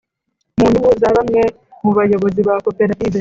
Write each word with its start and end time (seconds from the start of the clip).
mu 0.59 0.65
nyungu 0.71 0.91
za 1.01 1.09
bamwe 1.15 1.41
mu 1.83 1.91
bayobozi 1.97 2.41
ba 2.47 2.55
koperative, 2.65 3.09